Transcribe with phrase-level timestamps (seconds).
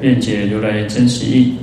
[0.00, 1.54] 愿解如来真实义。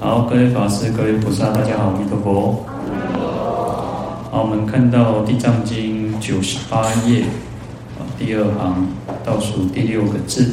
[0.00, 2.66] 好，各位法师、各位菩萨，大家好，阿弥陀佛。
[4.32, 7.22] 好，我们看到《地藏经》九十八页，
[8.18, 8.88] 第二行
[9.24, 10.50] 倒数第六个字。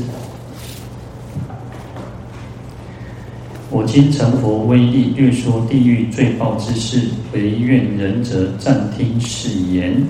[3.72, 10.04] 我今成佛威力，略说地狱罪报之事，唯愿仁者暂听是言。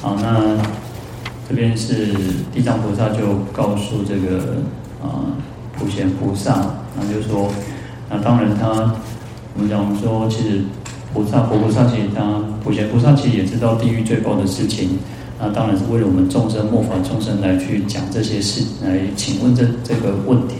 [0.00, 0.83] 好，那。
[1.48, 2.06] 这边是
[2.52, 4.62] 地藏菩萨就告诉这个
[5.02, 5.36] 啊
[5.78, 7.50] 普贤菩萨，那就说，
[8.08, 8.94] 那当然他
[9.54, 10.62] 我们讲说，其实
[11.12, 14.98] 菩萨佛菩萨其实他普贤菩萨其实也知道地狱最报的事情，
[15.38, 20.56] 那当然是为了我们众生末法众生来去讲这些事，来请问这这个问题。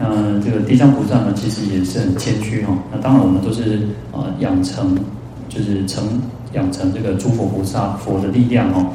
[0.00, 2.72] 那这个地藏菩萨呢，其实也是很谦虚哈。
[2.92, 3.80] 那当然我们都是
[4.12, 4.96] 啊养成，
[5.48, 6.04] 就是成
[6.52, 8.86] 养成这个诸佛菩萨佛的力量哦。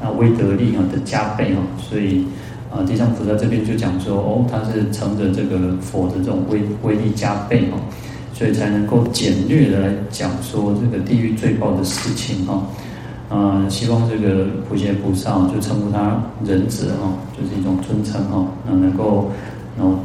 [0.00, 2.24] 那威德力啊的加倍哈，所以
[2.70, 7.78] 啊，地藏菩萨这边就讲说，哦，他是乘着这个佛的这种威威力加倍哈，
[8.32, 12.62] 所以才能够简略的来讲说这个地狱罪报的事情哈。
[13.28, 19.30] 啊，希望这个普贤菩萨就称呼他仁者哈，就是一种尊称哈，那能够，
[19.76, 19.98] 然后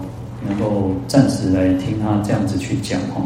[0.47, 3.21] 能够暂时来听他这样子去讲哈。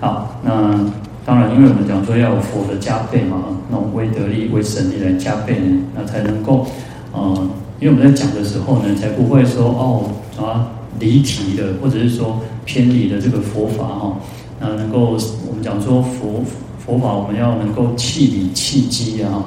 [0.00, 0.80] 好，那。
[1.24, 6.66] 当然，因为我们讲说要有佛的加倍嘛，那种威德力、威神力来加倍呢，那才能够，
[7.12, 7.48] 呃，
[7.78, 10.66] 因为我们在讲的时候呢，才不会说哦啊
[10.98, 14.16] 离题的，或者是说偏离的这个佛法哈，
[14.58, 15.16] 那能够
[15.48, 16.42] 我们讲说佛
[16.84, 19.44] 佛法，我们要能够契理契机啊，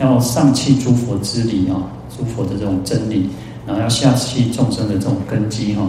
[0.00, 1.76] 要上契诸佛之理啊，
[2.16, 3.28] 诸佛的这种真理，
[3.66, 5.82] 然后要下契众生的这种根基哈。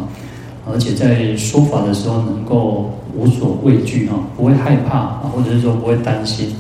[0.72, 6.54] 而且在说法的时候，能够无所畏惧哈，不会害怕啊，或者是说不会担心。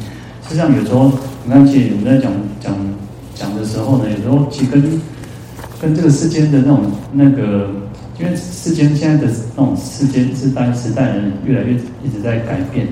[0.48, 1.12] 实际上，有时候
[1.46, 2.76] 你看，其实我们在讲讲
[3.36, 5.02] 讲的时候呢，有时候其实跟
[5.80, 6.82] 跟这个世间的那种
[7.14, 7.70] 那个，
[8.20, 12.88] 因为世间现在的那种世间时代时代人越来越一直在改变。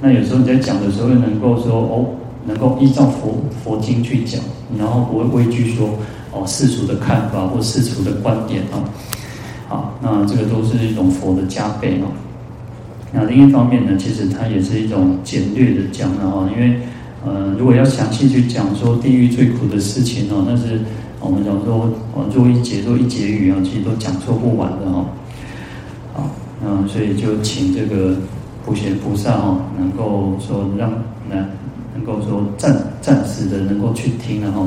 [0.00, 2.06] 那有时候你在讲的时候，又能够说哦，
[2.46, 4.40] 能够依照佛佛经去讲，
[4.76, 5.90] 然后不会畏惧说
[6.32, 8.82] 哦世俗的看法或世俗的观点啊。
[9.72, 12.12] 啊，那这个都是一种佛的加倍哦。
[13.14, 16.80] 那另一方面呢，其实它也是一种简略的讲的哈，因为
[17.24, 20.80] 呃，如果要详细去讲说地狱最苦的事情哦，那是
[21.20, 25.06] 我们讲说哦，做一节做一节语啊，其实都讲说不完的哈。
[26.14, 26.30] 好，
[26.62, 28.16] 那所以就请这个
[28.66, 30.90] 普贤菩萨哈，能够说让
[31.30, 31.46] 能
[31.94, 34.66] 能够说暂暂时的能够去听了哈。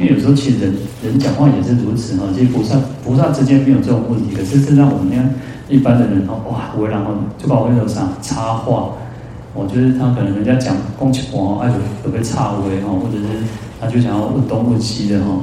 [0.00, 0.74] 因为有时候其实人
[1.04, 2.74] 人讲话也是如此哈，其实菩萨
[3.04, 8.92] 菩萨之间没有这种问题，可是是让我们那一般的人哦，哇，我然后就把我那种啥插话，
[9.52, 11.70] 我觉得他可能人家讲恭喜我，哎，
[12.02, 13.44] 会被插威哈，或者是
[13.78, 15.36] 他就想要问东问西的哈，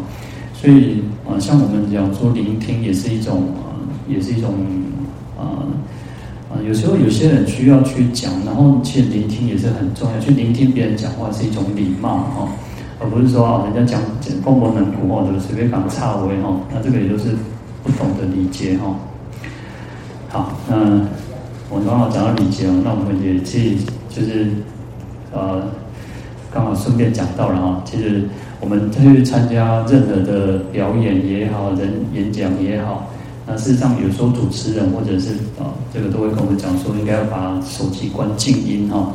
[0.56, 3.78] 所以啊，像我们讲说聆听也是一种啊，
[4.10, 4.56] 也是一种
[5.38, 5.70] 啊
[6.50, 12.50] 啊，有时候有些人需要去讲，然后其实聆听也是很重要，去聆听别人讲话是一种礼貌哈。
[13.00, 17.30] 而不是说啊，人家讲讲功能能古或者随便讲差微哦，那这个也就是
[17.84, 18.96] 不懂得理解哈。
[20.30, 20.76] 好，那
[21.70, 23.78] 我刚好讲到礼节哦，那我们也去
[24.10, 24.48] 就是
[25.32, 25.62] 呃，
[26.52, 27.82] 刚好顺便讲到了哈。
[27.86, 28.24] 其实
[28.60, 33.10] 我们去参加任何的表演也好，人演讲也好，
[33.46, 39.14] 那事实上有时候主持人或者是啊，这个都会跟我们讲说，应该要把手机关静音哈。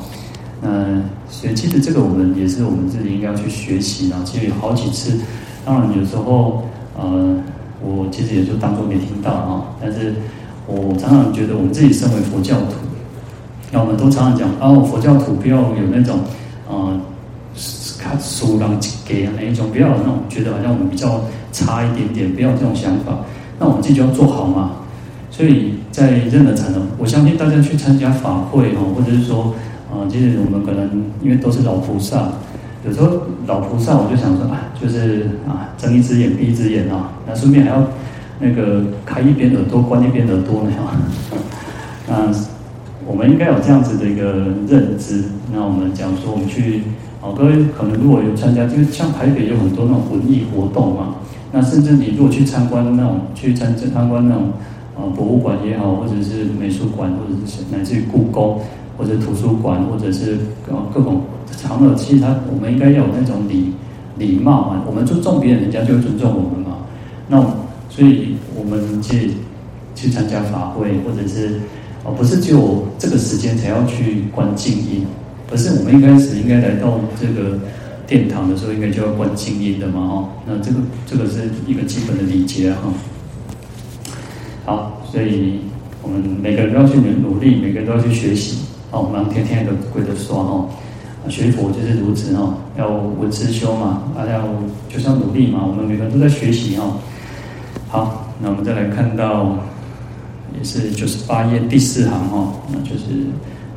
[1.28, 4.22] 所以其实这个我们也是我们自己应该要去学习啊。
[4.24, 5.18] 其实有好几次，
[5.64, 6.62] 当然有时候，
[6.96, 7.34] 呃，
[7.80, 9.74] 我其实也就当做没听到啊。
[9.80, 10.14] 但是
[10.66, 12.74] 我常常觉得，我们自己身为佛教徒，
[13.72, 16.20] 那我们都常常讲哦，佛教徒不要有那种，
[16.68, 17.00] 呃，
[17.98, 23.18] 看书让给那一种，不要那种觉得好像我们比较差一点点，不要这种想法。
[23.58, 24.72] 那我们自己就要做好嘛。
[25.28, 29.52] 所以在任何场合，我相信大家去参加法会哦，或者是说。
[29.92, 30.88] 啊，其实我们可能
[31.22, 32.32] 因为都是老菩萨，
[32.86, 37.84] 有时候老菩萨我就想说啊，就是啊，睁一只眼闭一只眼啊，那顺便还要
[38.40, 40.96] 那个开一边耳朵关一边耳朵呢啊。
[42.08, 42.32] 那
[43.06, 44.32] 我们应该有这样子的一个
[44.66, 45.24] 认知。
[45.52, 46.82] 那我们讲说，我们去
[47.20, 51.16] 哦，各位可能如果有参加，就是像台北有很多那种文艺活动嘛，
[51.52, 54.52] 那甚至你如果去参观那种去参参观那种
[54.96, 58.60] 呃博物馆也好，或者是美术馆，或者是乃至于故宫
[59.02, 60.38] 或者图书馆，或者是
[60.68, 61.22] 呃各种
[61.58, 63.72] 场合，其实他我们应该要有那种礼
[64.16, 66.78] 礼貌嘛，我们尊重别人，人家就会尊重我们嘛。
[67.26, 67.40] 那
[67.90, 69.32] 所以我们去
[69.96, 71.60] 去参加法会，或者是
[72.04, 75.04] 哦不是只有这个时间才要去观静音。
[75.50, 77.58] 而是我们一开始应该来到这个
[78.06, 82.88] 殿堂的时候，应该就要观静音的嘛，哦，那这个这个是一个基本的礼节哈。
[84.64, 85.58] 好，所以
[86.02, 88.60] 我们每个人都要去努努力，每个人都要去学习。
[88.92, 94.44] 好，我们天天都跪着说哈，学佛就是如此哈，要闻思修嘛，大啊要
[94.88, 95.64] 就是要努力嘛。
[95.66, 96.98] 我们每个人都在学习哈。
[97.88, 99.56] 好，那我们再来看到，
[100.58, 103.26] 也是九十八页第四行哈，那就是。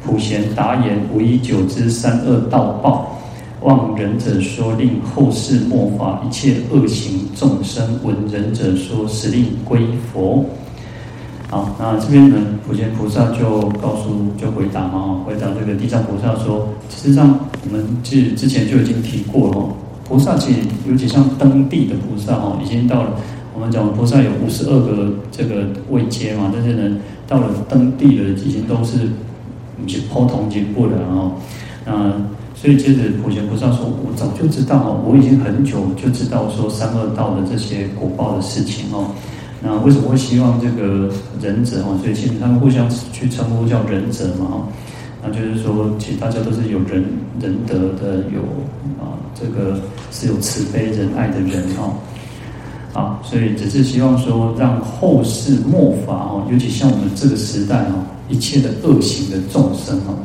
[0.06, 3.18] 普贤答言：无以久之三恶道报，
[3.62, 9.82] 望仁者说，令后世末法一切恶行众生闻仁者说，使令归
[10.14, 10.46] 佛。
[11.56, 12.36] 好，那这边呢，
[12.68, 19.66] 普贤菩萨就告诉，就回答嘛，回答这个地藏菩萨说，事实上我们其实之前就已经提过了，
[20.04, 23.12] 菩萨其实尤其像登地的菩萨哈，已经到了
[23.54, 29.08] 我们讲菩萨有五十二个这个位阶嘛，但是呢，到了登地的已经都是。
[29.78, 31.34] 你去抛铜金布的哦，
[31.86, 32.10] 那
[32.56, 39.12] 所以接着普贤菩萨说：“我早就知道哦，我已经很久就知道说三恶道的这些果报的事情哦。
[39.62, 41.10] 那为什么会希望这个
[41.42, 41.98] 仁者哦？
[42.02, 44.68] 所以其实他们互相去称呼叫仁者嘛哦。
[45.24, 47.04] 那就是说，其实大家都是有仁
[47.40, 48.42] 仁德的，有
[49.04, 49.80] 啊这个
[50.12, 51.94] 是有慈悲仁爱的人哦。
[52.94, 60.18] 啊，所以只是希望说，让后世末法哦，尤其像我们这个时代哦。”一切的恶行的众生哦，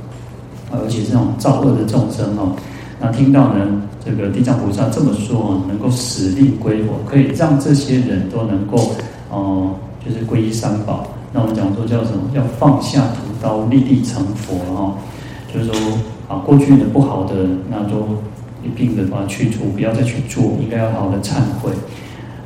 [0.73, 2.57] 而且这种造恶的众生哦，
[2.99, 8.93] 那听到呢，这个地藏菩萨这么说哦，能够使令归佛，可以让这些人都能够
[9.31, 9.71] 哦，
[10.05, 11.07] 就是皈依三宝。
[11.33, 12.31] 那我们讲说叫什么？
[12.35, 14.95] 要放下屠刀，立地成佛哈。
[15.53, 15.75] 就是说
[16.29, 17.35] 啊，过去的不好的，
[17.71, 18.07] 那都
[18.63, 21.71] 一并的把它去除，不要再去做，应该要好好的忏悔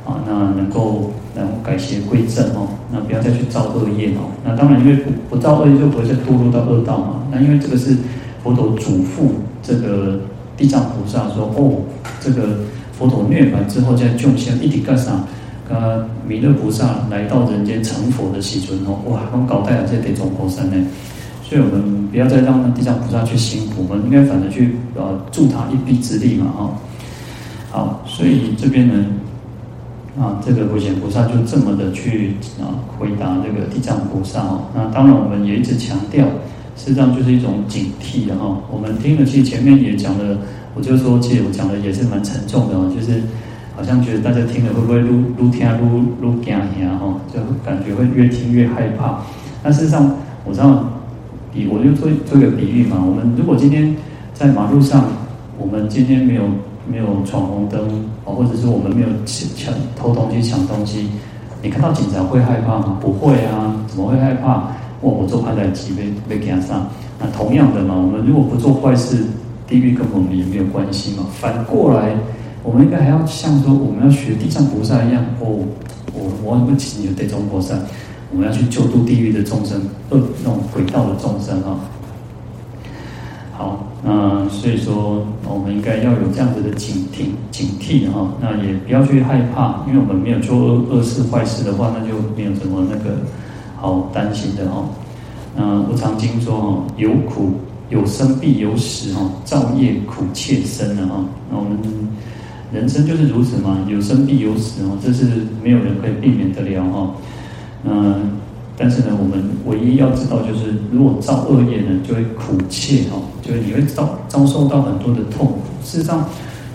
[0.05, 1.11] 啊，那能够。
[1.37, 4.31] 然后改邪归正哦，那不要再去造恶业哦。
[4.45, 7.23] 那当然，因为不不造恶业，就不会再堕落到恶道嘛。
[7.29, 7.93] 那因为这个是
[8.41, 10.17] 佛陀嘱咐这个
[10.55, 11.81] 地藏菩萨说：“哦，
[12.21, 12.59] 这个
[12.97, 15.11] 佛陀涅槃之后，在众生一体干啥？
[15.67, 15.77] 跟
[16.27, 20.87] 弥勒菩萨来到人间成佛的时阵哦，哇，我们搞代了这得种佛身呢。
[21.43, 26.73] 所以我们不要再让地藏菩萨去辛苦，我们应该反而去呃助他一臂之力嘛哈。
[27.71, 29.05] 好，所以这边呢。
[30.17, 34.63] 啊，这个普贤菩萨就这么的去啊回答这个地藏菩萨哦。
[34.73, 36.25] 那当然，我们也一直强调，
[36.77, 38.57] 实际上就是一种警惕的哈。
[38.71, 40.37] 我们听了，其实前面也讲了，
[40.73, 43.21] 我就说，其实我讲的也是蛮沉重的哦，就是
[43.75, 49.19] 好像觉得大家听了会不会愈愈听愈愈惊吓哈，就感觉会越听越害怕。
[49.61, 50.11] 但事实上，
[50.45, 50.83] 我知道，
[51.53, 52.97] 比我就做做个比喻嘛。
[53.05, 53.95] 我们如果今天
[54.33, 55.05] 在马路上，
[55.57, 56.43] 我们今天没有。
[56.87, 57.81] 没有闯红灯
[58.25, 61.09] 哦，或者是我们没有抢抢偷东西、抢东西，
[61.63, 62.99] 你看到警察会害怕吗？
[63.01, 64.67] 不会啊，怎么会害怕？
[65.01, 66.85] 我我做坏事被被给他上。
[67.19, 69.25] 那同样的嘛，我们如果不做坏事，
[69.65, 71.25] 地狱跟我们也没有关系嘛。
[71.31, 72.15] 反过来，
[72.65, 75.63] 我们应该还要像说，我们要学地藏菩萨一样哦，
[76.13, 77.75] 我我们请求地藏菩萨，
[78.31, 81.79] 我们要去救度地狱的众生，恶那种鬼道的众生啊。
[83.53, 83.81] 好。
[84.07, 88.29] 那，所以说我们应该要有这样子的警惕、警惕哈。
[88.39, 93.17] 那也不要去害怕，因为我们没有做恶恶事、坏事的话，那就没有什么那个
[93.75, 94.85] 好担心的哦。
[95.57, 97.53] 嗯，无常经说哦，有苦
[97.89, 101.25] 有生必有死哦，造业苦切身的哈。
[101.49, 101.79] 那我们
[102.71, 105.25] 人生就是如此嘛，有生必有死哦，这是
[105.63, 107.15] 没有人可以避免得了哈。
[107.83, 108.31] 嗯。
[108.77, 115.59] 但是呢，我们唯一要知道就是，如果造恶业呢，就会苦切哦，就是你会遭遭受到很多的痛苦。
[115.81, 116.25] 事实上，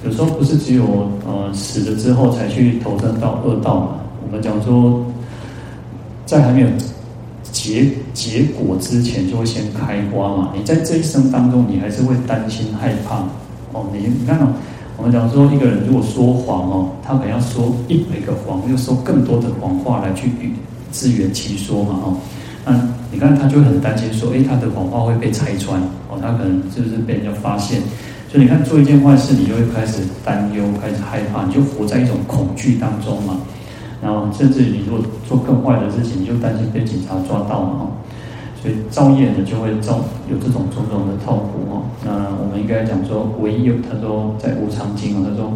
[0.03, 0.83] 有时候不是只有
[1.27, 3.89] 呃死了之后才去投生到恶道嘛。
[4.25, 5.05] 我们讲说，
[6.25, 6.69] 在还没有
[7.53, 10.55] 结结果之前，就会先开花嘛。
[10.57, 13.17] 你在这一生当中，你还是会担心害怕
[13.75, 13.85] 哦。
[13.93, 14.47] 你你看哦，
[15.01, 20.53] 我们讲说，一个人如果说谎哦，他可能要说一百个谎，又说更多的谎话来去与。
[20.93, 22.17] 自圆其说嘛，哦，
[22.67, 22.73] 那
[23.13, 25.81] 你看他就很担心，说，诶，他的谎话会被拆穿，
[26.11, 27.81] 哦，他可能是不是被人家发现？
[28.29, 33.37] 所以你看做一件坏事，你就会开始担忧，开始害怕，你就活在一种恐惧当中嘛。
[34.03, 37.87] 然后甚至你如果做更坏的事情，你就担心被警察抓到嘛，哦。
[38.61, 40.01] 所以造业呢就会造
[40.31, 41.83] 有这种种种的痛苦哦。
[42.05, 45.53] 那我们应该讲说，唯有他说在无常经啊，他说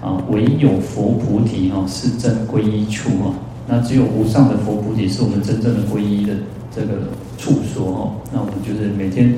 [0.00, 3.34] 啊，唯有佛菩提哦是真皈依处哦。
[3.66, 6.34] 那只有无上的佛菩提是我们真正的皈依的
[6.74, 7.08] 这个
[7.38, 8.12] 处所哦。
[8.32, 9.34] 那我们就是每天，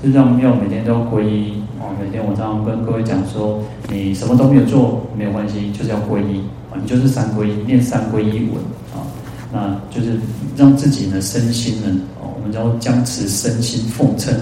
[0.00, 1.92] 实际上要每天都要皈依哦。
[2.00, 6.40] 每天我常常跟各位讲说，你什么都没有做没有关系，就是要皈依
[6.70, 8.56] 啊，你就是三皈依，念三皈依文
[8.94, 9.04] 啊，
[9.52, 10.18] 那就是
[10.56, 12.00] 让自己呢身心呢。
[12.44, 14.34] 我们叫将持身心奉称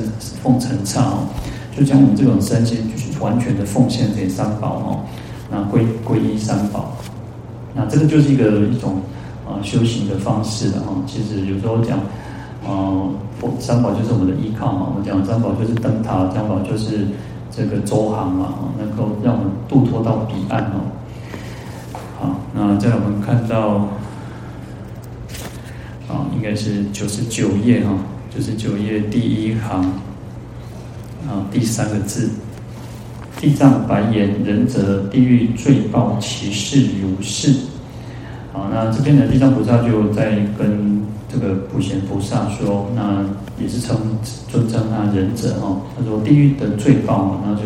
[0.43, 1.29] 奉承差哦，
[1.77, 5.01] 就将我们这种身心就是完全的奉献给三宝哦，
[5.49, 6.97] 那皈皈依三宝，
[7.77, 8.97] 那这个就是一个一种
[9.47, 10.93] 啊、修行的方式的哈。
[11.07, 11.97] 其实有时候讲，
[12.67, 13.09] 啊、呃，
[13.61, 14.89] 三宝就是我们的依靠嘛。
[14.91, 17.07] 我们讲三宝就是灯塔，三宝就是
[17.53, 18.49] 这个舟航嘛，
[18.81, 20.91] 能够让我们渡脱到彼岸哦。
[22.19, 23.87] 好，那再来我们看到。
[26.12, 27.97] 啊，应该是九十九页哈，
[28.35, 29.83] 九十九页第一行
[31.26, 32.28] 啊，第三个字，
[33.40, 37.54] 地藏白言：仁者，地狱罪报其事如是。
[38.52, 41.00] 好，那这边的地藏菩萨就在跟
[41.33, 43.25] 这个普贤菩萨说，那
[43.59, 43.97] 也是称
[44.50, 45.81] 尊称他仁者哈。
[45.97, 47.62] 他说地狱的罪报嘛，那就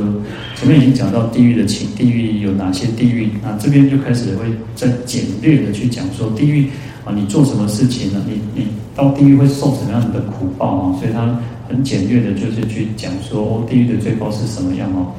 [0.54, 3.32] 前面已经讲到地狱的情，地狱有哪些地狱？
[3.42, 4.44] 那这边就开始会
[4.76, 6.70] 再简略的去讲说地狱。
[7.06, 8.20] 啊，你做什么事情呢？
[8.26, 10.98] 你你到地狱会受什么样的苦报啊？
[10.98, 15.14] 所以他很简略的，就是去讲说，哦，地狱的罪报是什么样哦？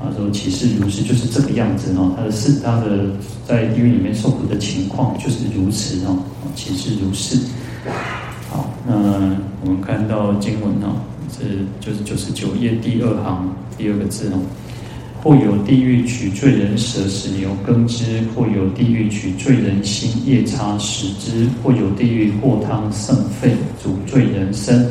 [0.00, 2.12] 啊，说其事如是，就是这个样子哦。
[2.16, 3.10] 他的是他的
[3.44, 6.16] 在地狱里面受苦的情况就是如此哦。
[6.54, 7.36] 其事如是。
[8.48, 8.94] 好，那
[9.64, 10.94] 我们看到经文哦，
[11.36, 14.38] 是就是九十九页第二行第二个字哦。
[15.26, 23.50] 或有地狱取罪人舌使牛耕之，或有地狱取罪人心夜叉食之，或有地狱祸汤甚沸
[23.82, 24.86] 煮罪人身，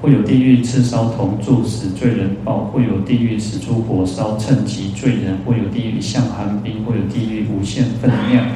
[0.00, 8.46] 或有地狱赤烧铜柱使罪人暴，或有地狱使诸火烧趁击罪人，或有地狱向寒冰，或有地狱无限分量，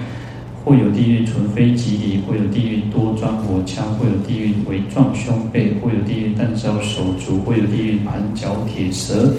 [0.65, 9.35] 或有地狱纯非吉离，或有地狱多装火枪，或有地狱为撞胸背，或有地狱弹烧手足，或有地狱盘绞铁蛇。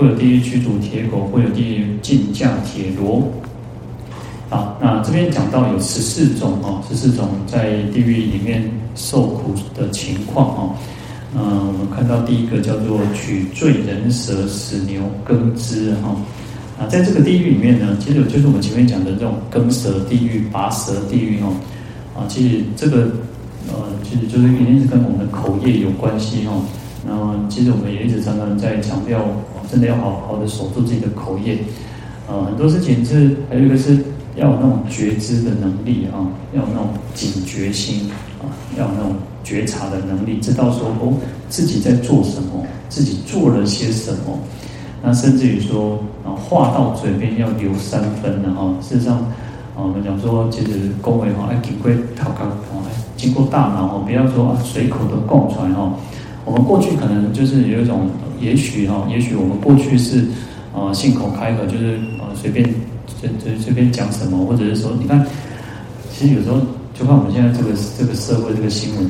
[0.00, 3.22] 会有地狱驱逐铁狗，会有地狱竞驾铁骡。
[4.48, 10.74] 啊，那这边讲到有十四种哦，十四种在地狱里面受苦的情况哦。
[11.36, 16.16] 嗯，我们看到第一个叫做取罪人舌死牛耕之哈。
[16.80, 21.52] 啊，在这个地狱里面呢，其实就是我们前面讲的这种耕舌地狱、拔舌地狱哦。
[22.16, 23.02] 啊，其实这个
[23.68, 26.64] 呃，其实就是肯定是跟我们的口业有关系哦。
[27.06, 29.20] 那么，其实我们也一直常常在强调。
[29.70, 31.58] 真的要好好的守住自己的口业，
[32.26, 34.04] 呃，很多事情是还有一个是
[34.34, 39.14] 要有那种觉知的能力啊，要有那种警觉心啊，要有那种
[39.44, 41.14] 觉察的能力，知道说哦
[41.48, 44.40] 自己在做什么，自己做了些什么，
[45.04, 48.74] 那甚至于说啊话到嘴边要留三分的哈。
[48.80, 52.82] 事实上，啊我们讲说其实恭维哈，哎经过头壳哦，
[53.16, 55.92] 经过大脑哦，不要说啊随口的供出来哈。
[56.44, 58.08] 我们过去可能就是有一种。
[58.40, 60.24] 也许哈，也许我们过去是，
[60.74, 62.64] 啊，信口开河，就是啊，随便
[63.06, 65.22] 随随随便讲什么，或者是说，你看，
[66.10, 66.56] 其实有时候
[66.94, 69.04] 就看我们现在这个这个社会这个新闻，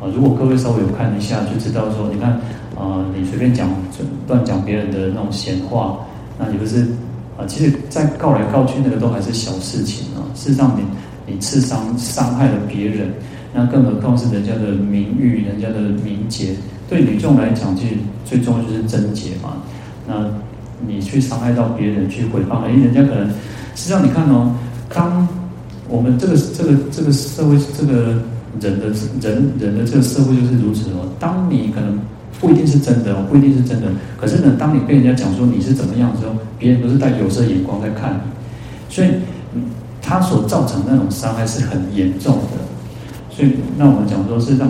[0.00, 2.30] 啊，如果各位稍微有看一下，就知道说，你看，
[2.74, 5.98] 啊，你随便讲就乱讲别人的那种闲话，
[6.38, 6.86] 那你不是
[7.36, 10.24] 啊，其实，在告来告去，那个都还是小事情啊。
[10.34, 13.12] 事实上，你你刺伤伤害了别人，
[13.52, 16.54] 那更何况是人家的名誉，人家的名节。
[16.88, 19.58] 对女众来讲，其实最重要就是贞洁嘛。
[20.08, 20.26] 那
[20.86, 23.28] 你去伤害到别人，去诽谤，哎，人家可能，
[23.74, 24.54] 实际上你看哦，
[24.92, 25.26] 当
[25.88, 28.22] 我们这个这个这个社会，这个
[28.60, 28.86] 人的
[29.20, 31.08] 人人的这个社会就是如此哦。
[31.18, 31.98] 当你可能
[32.40, 39.08] 不一定是真的哦，不一定是真的，可是呢，当你被人家讲说你是怎么样的时候，别人都是带有色眼光在看你，所以
[40.02, 42.69] 他所造成那种伤害是很严重的。
[43.40, 44.68] 所以，那我们讲说是让。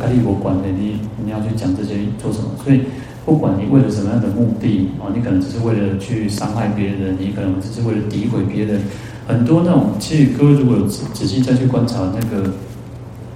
[0.00, 2.48] 开立我管的，你你要去讲这些做什么？
[2.64, 2.80] 所以
[3.26, 8.80] 不管你为了什么样的目的啊，你可能只是为了去伤害别人，你可能只是为了诋毁别人。
[9.28, 12.54] 很多那种，其实各位如果有仔仔细再去观察那个，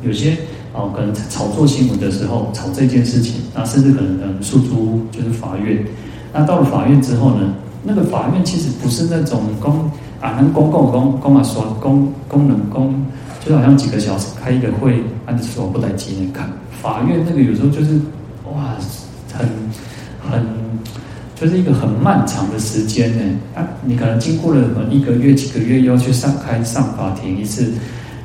[0.03, 0.31] 有些
[0.73, 5.85] 啊，可能炒作新闻的时候炒这件事情，那甚至可能能诉诸就是法院。
[6.33, 9.91] 那到了法院之后呢，那个法院其实不是那种公
[10.23, 12.95] 啊能公共公公啊说公功能公。
[13.47, 16.51] 就好像几个小时开一个会，按说不来几年看
[16.83, 17.93] 法院那个有时候就是
[18.53, 18.75] 哇，
[19.33, 19.49] 很
[20.29, 20.45] 很
[21.37, 23.39] 就是一个很漫长的时间呢。
[23.55, 27.73] 啊，你可能经过了什么一个月几个月，要去上开上法庭一次，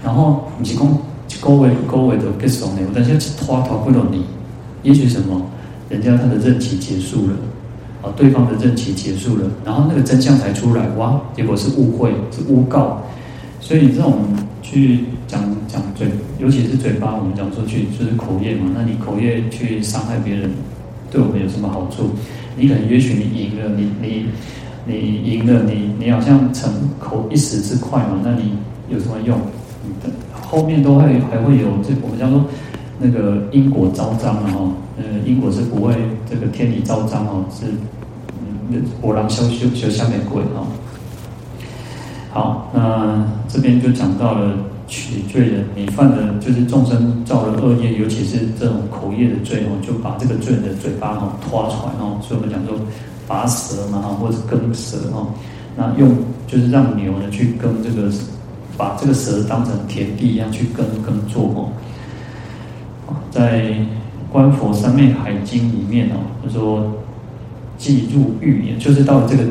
[0.04, 0.98] 然后你提供
[1.40, 4.25] 勾尾勾尾都结束了，但是拖拖不了你，
[4.82, 5.40] 也许什么，
[5.88, 7.34] 人家他的任期结束了，
[8.01, 13.04] 啊，对方的任期结束了，然后那个真相才出来，哇，结果是误会，是诬告，
[13.60, 14.16] 所以这种
[14.62, 16.08] 去讲讲嘴，
[16.39, 20.51] 尤其是嘴巴，我们讲出去就是口业嘛，那你口业去伤害别人，
[21.10, 22.12] 对我们有什么好处？
[22.56, 24.25] 你可能也许你赢了，你你
[24.86, 28.53] 你赢了，你你好像逞口一时之快嘛，那你
[28.89, 29.39] 有什么用？
[30.41, 32.46] 后面都会还会有这我们叫做
[33.00, 35.96] 那个因果昭彰啊哈，呃因果是不会
[36.30, 37.65] 这个天理昭彰哦，是
[38.72, 40.68] 嗯波浪修修修下面鬼哈。
[42.32, 44.54] 好，那这边就讲到了
[44.88, 52.76] 取罪人，你犯的就是众生造了恶业，尤其是这种口业的罪哦，就把这个罪人的嘴巴哈拖出来哦，所以我们讲说
[53.28, 55.28] 拔舌嘛哈，或者是耕舌哈，
[55.76, 56.16] 那用
[56.48, 58.10] 就是让牛呢去耕这个。
[58.78, 61.70] 把这个舌当成田地一样去耕耕作哦。
[63.30, 63.70] 在
[64.32, 66.92] 《观佛三昧海经》里面哦，他说，
[67.78, 69.44] 既入狱也，就是到了这个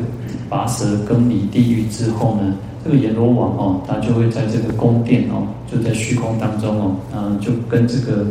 [0.49, 8.25] 拔舌耕犁地狱之后呢，这个阎罗王哦，他就会在这个宫殿哦，就在虚空当中哦，啊，就跟这个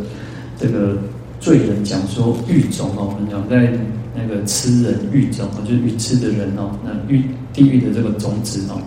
[0.57, 0.97] 这个
[1.39, 3.71] 罪人讲说，狱中哦，我们讲在
[4.13, 8.81] 那个吃人狱中哦，就是愚痴的人哦，那狱地狱的这个种子哦。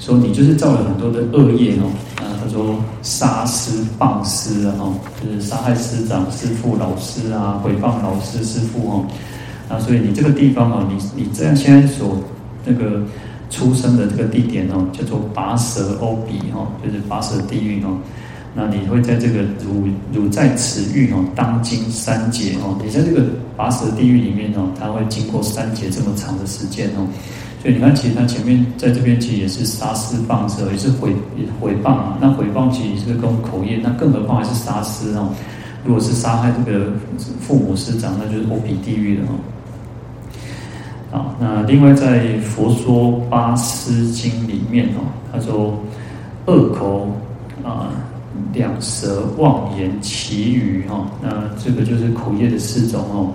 [0.00, 4.74] 说你就是造了很多的恶业哦，啊，他说杀师谤师啊，
[5.22, 9.06] 就是杀害师长、师父、老师啊，诽谤老师、师父哦，
[9.68, 12.16] 啊，所以你这个地方哦，你你这样现在所
[12.64, 13.02] 那个
[13.50, 17.98] 出生的这个地点哦，叫做拔舌欧比哦，就是拔舌地狱哦，
[18.54, 23.24] 那你会在这个汝汝在此狱哦，当经三劫哦，你在这个
[23.56, 27.06] 拔舌地狱里面哦，它会经过三劫这么长的时间哦。
[27.60, 31.12] 所以你看，其实他前面在这边其实也是杀师谤舌，也是毁
[31.60, 32.16] 毁谤啊。
[32.20, 35.34] 那毁谤其实是跟口业，那更何况还是杀师哦。
[35.84, 36.92] 如果是杀害这个
[37.40, 39.34] 父母师长，那就是欧比地狱了哦。
[41.10, 45.00] 好，那另外在《佛说八思经》里面哦，
[45.32, 45.78] 他说
[46.46, 47.08] 恶口
[47.64, 47.90] 啊、
[48.52, 51.28] 两舌、妄言、其语哈，那
[51.62, 53.32] 这个就是口业的四种哦。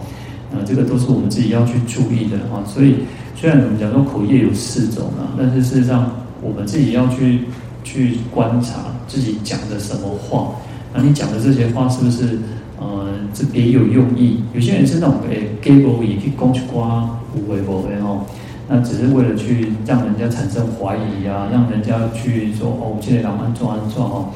[0.51, 2.95] 那这个都是我们自己要去注意的哈，所以。
[3.35, 6.09] 虽然我们讲说口业有四种啊，但是事实上
[6.41, 7.41] 我们自己要去
[7.83, 10.55] 去观察自己讲的什么话，
[10.93, 12.39] 那你讲的这些话是不是
[12.79, 14.41] 呃这别有用意？
[14.53, 18.25] 有些人是那种诶给我也去攻去刮无为无为哦，
[18.67, 24.29] 那只是为了去让人家产生怀疑啊，让人家去说哦，这个人安装安装哦。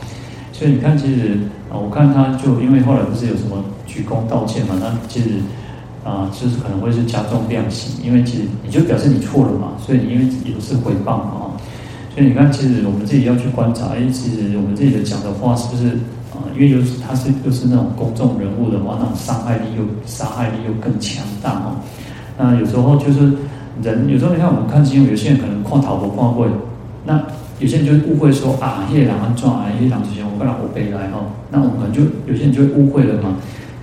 [0.52, 1.38] 所以你看，其实
[1.72, 5.30] 啊，我看他就因为后来不是有什么鞠躬道歉嘛，那其实。
[6.04, 11.52] 啊，就是可能会是加重量刑，因为其实你就表示你错了嘛，所以你因为有是诽谤嘛，
[12.16, 15.90] 所以你看，其实我们自己要去观察，哎，其实我们自己的讲的话是不是
[16.32, 16.48] 啊？
[16.56, 21.76] 因为就是他是又是那种公众人物的话，那种伤害力又杀害力又更强大哦。
[22.38, 23.34] 那有时候就是
[23.82, 26.48] 人，有时候你看我们看新闻，有些人可能看头不看会，
[27.06, 27.22] 那
[27.60, 31.20] 有些人就会误会说啊，夜郎安撞啊，夜郎之前我跟老婆背来哈，
[31.52, 33.36] 那我们就有些人就误会了嘛，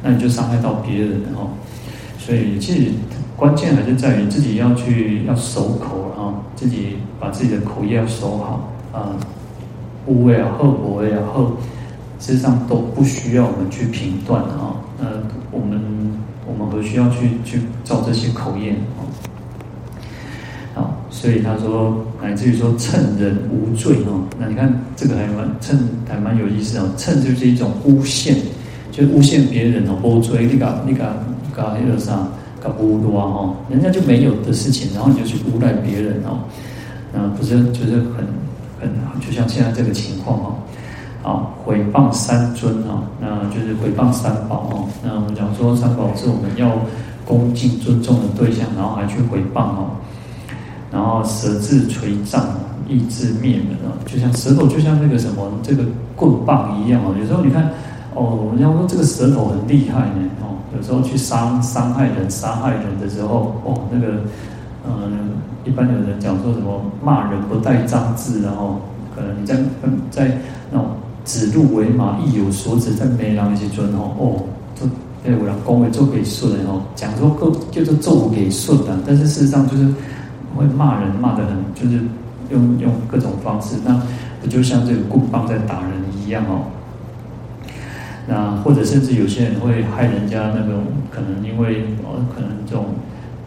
[0.03, 1.49] 那你就伤害到别人哈。
[2.19, 2.91] 所以，其实
[3.37, 9.13] 关键还是在于自己要去要守口啊，自己把自己的口业要守好啊，
[10.07, 11.57] 无为啊，后无为啊，后
[12.19, 14.79] 事实上都不需要我们去评断啊。
[14.99, 15.07] 那
[15.51, 15.79] 我们
[16.85, 19.03] 需要去去造这些口业啊？
[20.75, 24.23] 好，所以他说，乃至于说趁人无罪哦。
[24.39, 26.89] 那你看这个还蛮趁还蛮有意思哦。
[26.97, 28.37] 趁就是一种诬陷，
[28.93, 31.05] 就诬陷别人哦，无罪你个你个。
[31.57, 32.27] 搞一个啥
[32.61, 36.41] 搞污秽哈，人家就没有的事情，然后你就去诬赖别人哦，
[37.13, 38.27] 那不是就是很
[38.81, 38.91] 很
[39.25, 40.57] 就像现在这个情况哦，
[41.25, 46.71] 啊，毁谤三尊哦，那就是毁谤三宝哦，那我们讲说三宝是我们要
[47.25, 49.91] 恭敬尊重的对象，然后还去毁谤哦，
[50.93, 52.45] 然后舌自垂杖，
[52.87, 55.83] 意志灭门哦，就像舌头就像那个什么这个
[56.15, 57.71] 棍棒一样哦，有时候你看
[58.15, 60.55] 哦，人家说这个舌头很厉害呢哦。
[60.77, 64.09] 有时候去伤伤害人、杀害人的时候，哦，那个，
[64.85, 65.31] 嗯、
[65.65, 68.81] 一般有人讲说什么骂人不带脏字，然后
[69.15, 69.55] 可能你在
[70.11, 70.37] 在
[70.73, 70.89] 那种
[71.25, 74.87] 指鹿为马、意有所指，在没让一些尊哦，哦，就
[75.25, 79.87] 哎，有人恭维做给顺的哦，讲说够叫做做给顺的，但是事实上就是
[80.55, 82.03] 会骂人骂得很，就是
[82.51, 84.01] 用用各种方式，那
[84.43, 85.93] 不就像这个棍棒在打人
[86.25, 86.65] 一样哦。
[88.27, 92.87] 那或者甚至有些人会害人家那种，可能因为哦，可能这种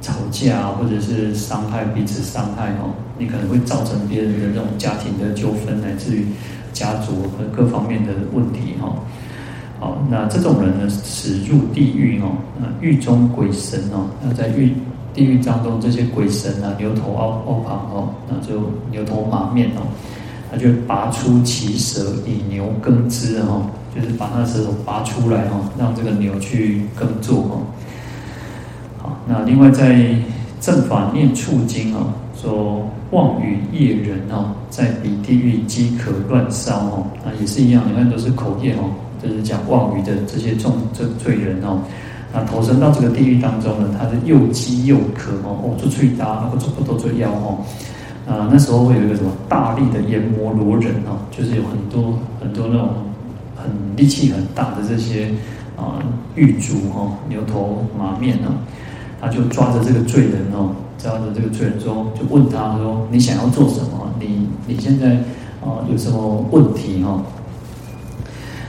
[0.02, 6.28] 吵架啊或者是伤害彼此伤害哦，你可能会造成别人的这种家庭的纠纷，乃至于
[6.78, 8.94] 家族和各方面的问题哈。
[9.80, 14.74] 好，那这种人呢，驶入地狱哦，那狱中鬼神哦，那在狱
[15.14, 19.82] 地狱当中这些鬼神啊，牛头凹凹旁哦，那就牛头马面哦，
[20.52, 23.62] 他就拔出其舌以牛耕之哈，
[23.96, 27.62] 就是把那舌头拔出来哈，让这个牛去耕作哈。
[28.98, 30.16] 好，那另外在
[30.60, 32.02] 正法念处经啊，
[32.36, 38.90] 说妄语业人哦，在彼地狱饥渴乱烧哦，啊也是一样，你看都是口业哦。
[39.20, 41.82] 就是讲妄语的这些重这罪人哦，
[42.32, 47.58] 那投身到这个地狱当中呢，他是又饥又渴哦，哦，做罪大，或做不多罪妖哦，
[48.28, 52.90] 啊，那时候会有一个什么大力的阎摩罗人哦，就是有很多很多那种
[53.56, 53.66] 很
[53.96, 55.32] 力气很大的这些
[55.76, 55.98] 啊
[56.36, 58.54] 狱卒哦，牛头马面哦，
[59.20, 64.10] 他就抓着这个罪人哦，这样的这个罪人说，就问他说，你想要做什么？
[64.20, 65.16] 你你现在
[65.62, 67.22] 啊有什么问题哈？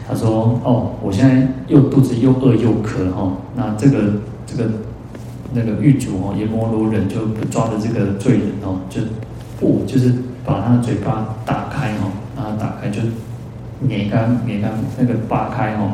[0.08, 3.98] 他说：“哦，我现在又肚子又饿又渴哈，那这个
[4.46, 4.70] 这个
[5.52, 9.02] 那个狱卒哦，阎摩罗人就抓着这个罪人哦，就
[9.60, 10.14] 不就是
[10.46, 13.02] 把他的嘴巴打开哈，让他打开就
[13.80, 15.92] 捏干捏干那个扒开哈，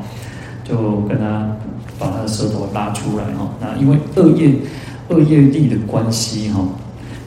[0.62, 1.50] 就跟他
[1.98, 3.50] 把他的舌头拉出来哈。
[3.60, 4.54] 那因为恶业
[5.08, 6.66] 恶业力的关系哈。”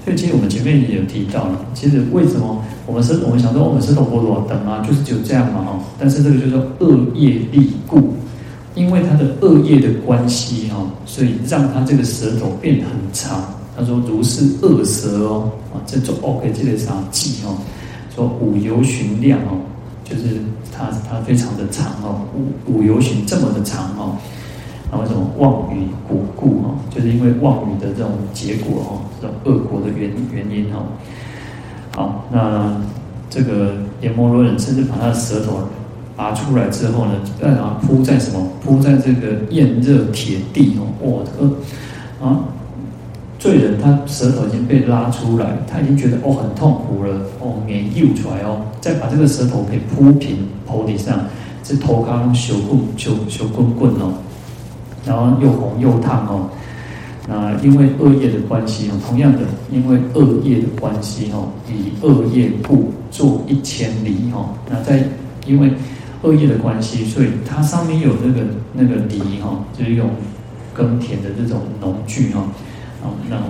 [0.04, 5.80] 所以其实我们前面也有提到了，其实为什么我们是，我们想说我们是头婆罗等啊，就是只有这样嘛哈。
[6.00, 8.14] 但是这个就是恶业力故，
[8.74, 13.44] 因为他的恶业的关系哈，所以让他这个舌头变很长。
[13.76, 17.58] 他说如是恶舌哦，啊，这种 OK 这个啥记哦，
[18.16, 19.60] 说五由旬量哦，
[20.06, 20.38] 就是
[20.72, 22.22] 它它非常的长哦，
[22.66, 24.16] 五五由旬这么的长哦。
[24.92, 26.76] 那为什么妄语果故哈？
[26.90, 30.84] 就是因为妄语的这种结果哈，这种恶果的原原因哈。
[31.96, 32.82] 好，那
[33.30, 35.60] 这个阎摩罗人甚至把他的舌头
[36.16, 38.48] 拔出来之后呢，让他铺在什么？
[38.64, 40.88] 铺在这个焰热铁地哦。
[41.04, 41.56] 哇，这个
[42.26, 42.40] 啊，
[43.38, 51.26] 罪人他舌头已经被拉出来，他已经觉得哦很痛苦了哦，免又出来哦，再把这个舌头给铺平头顶上，
[51.62, 54.14] 这头刚修棍修修棍棍哦。
[55.08, 56.50] 然后又红又烫哦，
[57.28, 59.40] 那因为恶业的关系哦，同样的，
[59.72, 64.50] 因为恶业的关系哦，以恶业故作一千里哦。
[64.70, 65.02] 那在
[65.46, 65.72] 因为
[66.24, 68.42] 恶业的关系，所以它上面有那个
[68.74, 70.10] 那个犁哈，就是用
[70.74, 72.44] 耕田的这种农具哈，
[73.30, 73.48] 然后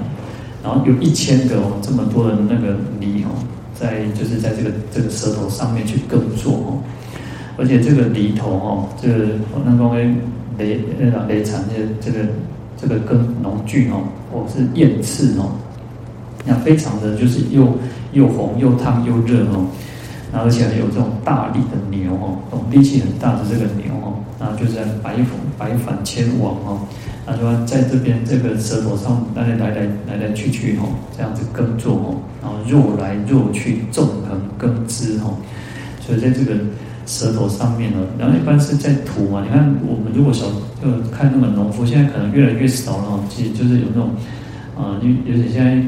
[0.64, 3.30] 然后有一千个哦，这么多的那个犁哦，
[3.74, 6.78] 在就是在这个这个舌头上面去耕作哦，
[7.58, 9.26] 而且这个犁头哦，这个
[9.66, 9.84] 那个
[10.58, 12.20] 雷那个雷场的这个
[12.76, 15.52] 这个耕农具哦，或是焰刺哦，
[16.46, 17.78] 那非常的就是又
[18.14, 19.66] 又红又烫又热哦，
[20.32, 25.26] 那而且还有这种大力的牛哦，种力气很大的这个牛哦，然后就在百返
[25.58, 26.80] 百返千往哦，
[27.26, 35.38] 他说在这边这个舌头上来来来来来来去去哦，这样子耕作哦，然后若来若去纵横耕织哦，
[36.00, 36.56] 所以在这个。
[37.08, 39.42] 舌头上面呢，然后一般是在土嘛。
[39.42, 40.46] 你看我们如果小
[40.84, 43.20] 就看那个农夫，现在可能越来越少了。
[43.30, 44.10] 其实就是有那种，
[44.76, 45.82] 啊、呃，尤其现在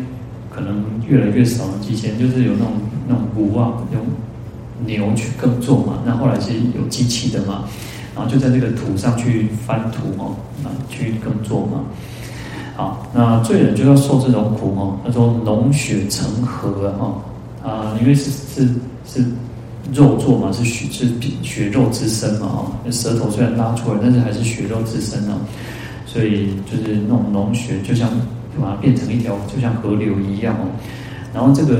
[0.49, 1.73] 可能越来越少了。
[1.89, 2.71] 以前就是有那种
[3.05, 4.01] 那种谷啊，用
[4.86, 5.99] 牛去耕作嘛。
[6.05, 7.65] 那后来是有机器的嘛，
[8.15, 11.82] 然后就在这个土上去翻土哦，啊，去耕作嘛。
[12.77, 14.97] 好，那罪人就要受这种苦哦。
[15.05, 16.88] 他说脓血成河
[17.62, 18.69] 啊，啊，因为是是
[19.05, 19.25] 是。
[19.93, 21.08] 肉做嘛，是血是
[21.41, 25.38] 血肉之身嘛，哦，舌头虽然拉出来，但是还是血肉之身哦，
[26.06, 28.10] 所以就是那种脓血，就像
[28.62, 30.65] 把它变成一条，就像河流一样哦。
[31.34, 31.78] 然后这个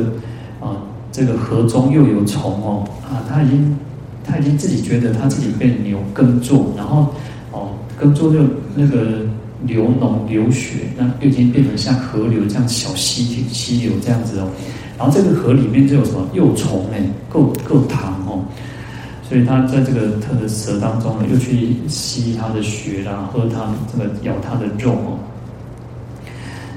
[0.60, 0.78] 啊，
[1.12, 3.78] 这个河中又有虫哦，啊，他已经
[4.24, 7.14] 他已经自己觉得他自己被牛耕作，然后
[7.52, 7.70] 哦，
[8.00, 8.40] 耕作就
[8.76, 9.22] 那个
[9.64, 14.48] 流脓流血，那又已经变成像河流这样小溪溪流这样子哦。
[15.00, 16.28] 然后这个河里面就有什么？
[16.34, 18.44] 幼虫哎，够够糖哦，
[19.24, 25.18] 所以他在这个他的舌当中呢，又去吸他的血啦，喝他这个咬他的肉哦。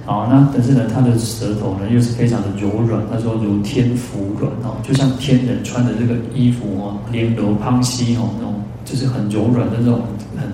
[0.07, 3.03] 好，那但是呢，他的舌头呢又是非常的柔软。
[3.11, 8.55] 他说如天服软哦，就像天人穿的这个衣服哦，连柔胖细哦，那种
[8.85, 10.01] 就是很柔软的那种
[10.39, 10.49] 很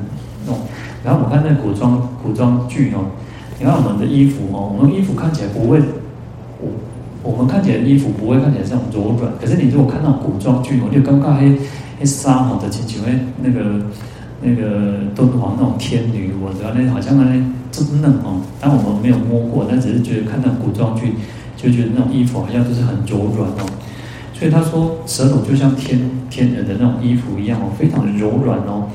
[0.47, 0.59] 那种。
[1.05, 3.05] 然后我看那古装古装剧哦，
[3.59, 5.83] 你看我们的衣服哦，我们衣服看起来不会。
[7.39, 11.57] 我们看起来衣服不会看起来这种柔软，可是你如果看到古装剧，我就刚刚黑
[11.97, 13.81] 黑纱哈的，就就会那个
[14.43, 17.25] 那个敦煌那种天女，我知道那好像那
[17.71, 18.43] 这么嫩哦。
[18.61, 21.15] 但我们没有摸过，但只是觉得看到古装剧，
[21.57, 23.71] 就觉得那种衣服好像都是很柔软哦。
[24.35, 28.89] 所以他说舌头就像天天人的那种衣服一样哦，非常的柔软哦。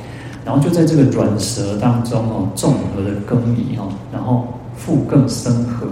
[0.44, 5.88] 然后就在这个软舌当中哦，综合的耕耘哦，然后复更深和。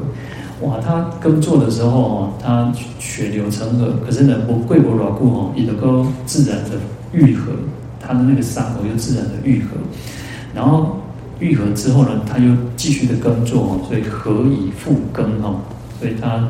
[0.62, 6.72] 哇，他耕作的时候哦，他血流成河，可是呢，不贵不牢固哦，也能够自然的
[7.12, 7.52] 愈合，
[8.00, 9.70] 他的那个伤口又自然的愈合。
[10.54, 10.98] 然后
[11.40, 15.56] 愈合之后呢，他又继续的耕作哦，所以何以复耕哦？
[16.00, 16.48] 所以他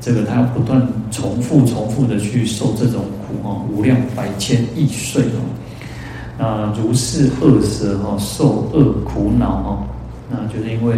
[0.00, 6.44] 这个他不断重复、重复的去受这种苦哦，无量百千亿岁哦。
[6.44, 9.86] 啊，如是恶蛇哈，受恶苦恼哈，
[10.28, 10.96] 那就是因为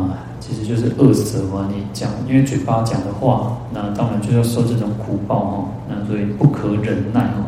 [0.00, 1.68] 啊，其实就是恶舌嘛。
[1.70, 5.68] 你讲，因为嘴巴讲的话，那当然就要受这种苦报哦。
[5.88, 7.44] 那所以不可忍耐哦。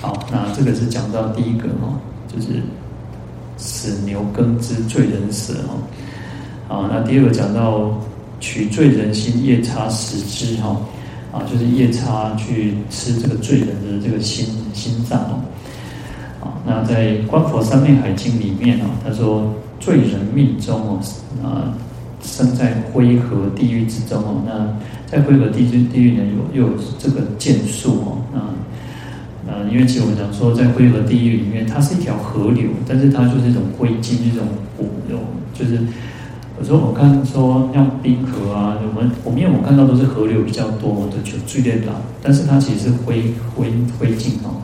[0.00, 1.92] 好，那这个是讲到第一个哈，
[2.28, 2.62] 就是
[3.58, 5.54] 使牛耕之罪人舌
[6.68, 6.76] 哈。
[6.76, 7.90] 啊，那第二个讲到
[8.40, 10.76] 取罪人心夜叉食之哈，
[11.32, 15.40] 啊，就是夜叉去吃这个罪人的这个心心脏哦。
[16.40, 19.52] 啊那在《观佛三昧海经》里面啊，他说
[19.84, 21.00] 罪人命终哦，
[21.42, 21.74] 啊，
[22.22, 24.42] 生在灰河地狱之中哦。
[24.46, 24.78] 那
[25.10, 26.22] 在灰河地狱地狱呢，
[26.54, 28.18] 有又有这个剑树哦。
[28.32, 28.40] 那
[29.44, 34.46] 那，因为其实我们讲说，在灰河地狱里面，它是一条河流，但是它就是一种灰烬，一种
[34.78, 35.18] 火，有
[35.52, 35.74] 就是
[36.60, 41.92] 有时候我看说像冰河啊，我们我们因为我看到都是河流比较多的，就剧烈大，
[42.22, 44.62] 但是它其实是灰灰灰烬哦。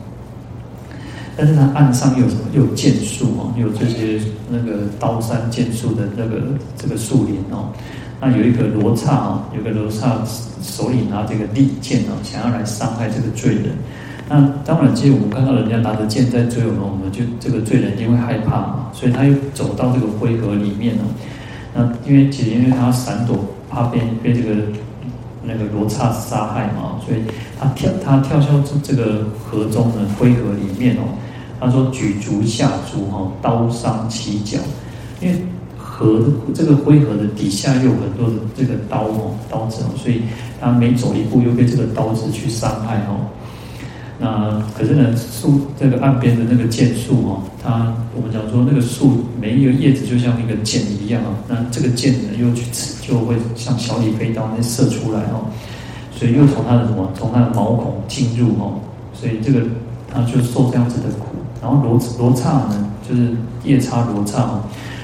[1.39, 2.41] 但是它岸上又有什么？
[2.53, 6.41] 又有剑树哦，又有这些那个刀山剑树的那个
[6.77, 7.71] 这个树林哦。
[8.19, 10.21] 那有一个罗刹哦，有个罗刹
[10.61, 13.71] 手里拿这个利剑哦，想要来伤害这个罪人。
[14.27, 21.07] 那当然，其实我们看到人家拿着剑在追我们，我们就这个罪人因为害怕嘛，所以他又走到这个灰河里面哦。
[21.73, 24.55] 那因为其实因为他闪躲，怕被被这个
[25.41, 27.21] 那个罗刹杀害嘛，所以
[27.57, 28.49] 他跳他跳下
[28.83, 31.07] 这个河中的灰河里面哦。
[31.59, 34.57] 他说：“举足下足哈，刀伤其脚，
[35.19, 35.35] 因为
[35.77, 36.23] 河
[36.55, 40.21] 这个灰河的底下又有很多的这个刀哦，刀子哦，所以
[40.61, 43.27] 他每走一步又被这个刀子去伤害哦。
[44.21, 55.51] 那可是呢，树这个岸边的那个剑树哦，它我们讲说那个树每一个叶子就像一个剑一样哦，那这个剑呢又去刺，就会像小李飞刀那射出来哦，
[56.15, 58.79] 所以又从它的什么，从它的毛孔进入哦，
[59.13, 59.61] 所以这个
[60.09, 61.25] 他就受这样子的苦。”
[61.61, 64.61] 然后罗罗刹呢，就是夜叉罗刹哦。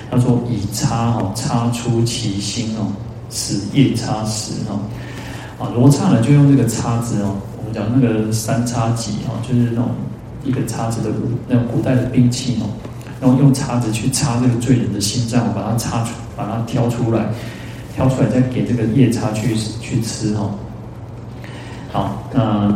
[0.09, 2.87] 他说以叉哦，叉出其心哦，
[3.29, 4.79] 使夜叉食哦。
[5.59, 9.89] 啊，罗刹呢就用这个叉子哦，我们讲那个三叉戟哦，就是那种
[10.45, 12.69] 一个叉子的古那种古代的兵器哦。
[13.19, 17.25] 然后用叉子去插这个罪人的心脏，把它插出，把它挑出来，
[17.95, 20.51] 挑出来再给这个夜叉去去吃哦。
[21.91, 22.73] 好，那。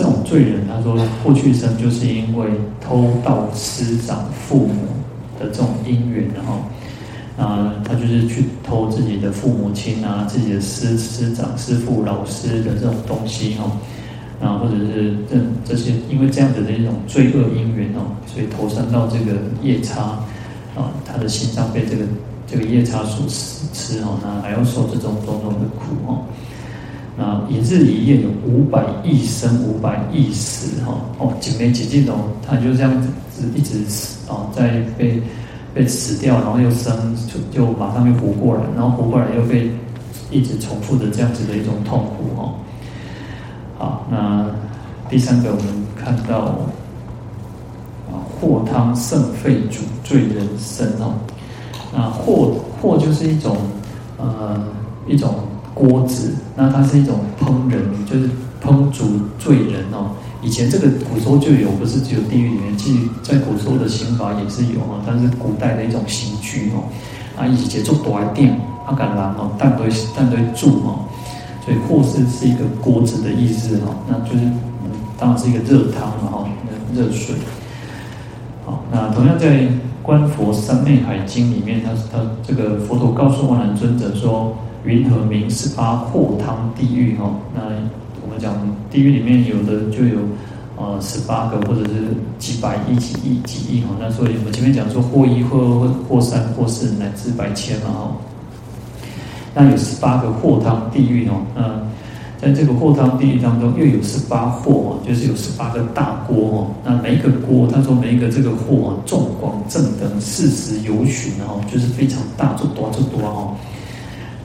[0.00, 2.48] 这种罪人，他说过去生就是因为
[2.80, 4.74] 偷盗师长父母
[5.38, 6.62] 的这种因缘，然后
[7.36, 13.70] 啊，他就是去偷自己的父母亲啊、自己的师师长、师父、老师的这种东西哈，
[14.40, 15.36] 啊，或者是这
[15.66, 20.00] 这些，因为这样子的一种罪恶因缘哦，所以投生到这个夜叉
[20.74, 22.04] 啊，他的心脏被这个
[22.46, 26.24] 这个夜叉所吃吃哦，那还要受这种种种的苦哦。
[27.18, 32.14] 啊，一日一夜有五百亿生，五百亿死，哈哦，几枚几记哦，
[32.46, 32.90] 他就这样
[33.30, 35.20] 子一直死哦，在被
[35.74, 39.70] 被死掉，然后又生，就就马上又活过来，然后活过来又被
[40.30, 42.54] 一直重复的这样子的一种痛苦，哈。
[43.76, 44.46] 好，那
[45.10, 45.64] 第三个我们
[45.96, 46.56] 看到
[48.08, 51.12] 啊，祸汤甚沸煮罪人生哦，
[51.92, 53.58] 那祸祸就是一种
[54.16, 54.58] 呃
[55.06, 55.34] 一种。
[55.80, 58.28] 锅子，那它是一种烹人，就是
[58.62, 60.10] 烹煮罪人哦。
[60.42, 65.00] 以前这个古时候就有，不是只有地狱里面，其实在古时候的刑法也是有哦。
[65.06, 66.84] 但是古代的一种刑具哦，
[67.34, 68.50] 啊，以前做大鼎，
[68.86, 71.08] 啊，橄榄哦，蛋堆蛋堆煮哦，
[71.64, 73.96] 所以祸是是一个锅子的意思哈。
[74.06, 74.44] 那就是
[75.18, 76.48] 当然是一个热汤嘛哈，
[76.94, 77.36] 热水。
[78.66, 79.62] 好，那同样在
[80.02, 84.54] 《观佛三昧海经》里面，他他这个佛陀告诉阿难尊者说。
[84.84, 87.16] 云和明十八祸汤地狱？
[87.16, 87.62] 哈，那
[88.22, 88.54] 我们讲
[88.90, 90.18] 地狱里面有的就有
[90.76, 93.88] 呃十八个，或者是几百亿、几亿、几亿哈。
[94.00, 98.16] 那所以我们前面讲说祸一、祸祸三、或四乃至百千嘛哈。
[99.54, 101.42] 那有十八个祸汤地狱哦。
[101.54, 101.80] 那
[102.40, 106.66] 在这个祸汤地狱当中，又有十八祸，就是有十八个大锅哦。
[106.82, 113.54] 那每一个锅，他说每一个这个祸众广正等四时由旬，哦就是非常大，做多做多哈。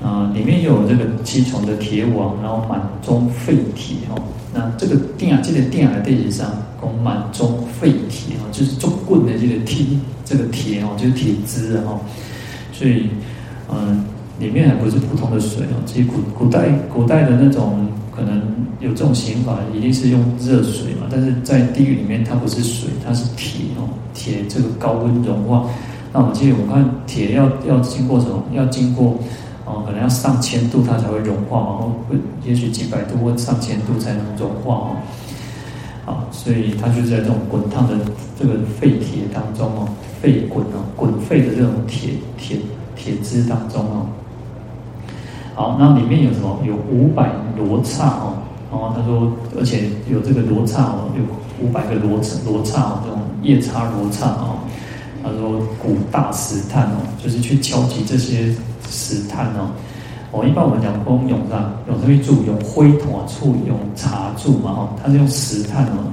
[0.06, 4.22] 啊，里面有这个七重的铁网，然后满中废铁哦。
[4.54, 6.46] 那这个电啊，这个电啊，地址上
[6.80, 9.84] 讲满中废铁哦，就是中棍的这个铁，
[10.24, 12.00] 这个铁哦，就是铁枝哦。
[12.72, 13.10] 所以，
[13.68, 14.06] 嗯，
[14.38, 15.82] 里面还不是普通的水哦。
[15.88, 18.40] 其实古古代古代的那种可能
[18.80, 21.08] 有这种刑法，一定是用热水嘛。
[21.10, 25.66] 但是在地狱里面，它不是水，它是铁哦，铁这个高温融化。
[26.14, 28.44] 那我们记得，我看铁要要经过什么？
[28.54, 29.18] 要经过。
[29.66, 34.96] 哦，可能要上千度它才会融化，然后会也许几百度或上千度才能融化哦。
[36.06, 37.96] 好，所以它就是在这种滚烫的
[38.40, 39.90] 这个废铁当中哦，
[40.22, 42.58] 废滚哦，滚沸的这种铁铁
[42.96, 44.06] 铁汁当中哦。
[45.56, 46.60] 好，那里面有什么？
[46.64, 48.38] 有五百罗刹哦。
[48.72, 54.60] 然后他说，而且有这个罗刹哦，有五百个罗刹罗刹哦，这种夜叉罗刹哦。
[55.24, 58.54] 他说，鼓大石炭哦，就是去敲击这些。
[58.90, 59.72] 石炭哦，
[60.32, 62.44] 哦，一般我们讲公用上用什么柱？
[62.46, 66.12] 用灰土啊，柱用茶柱嘛哈，它是用石炭哦，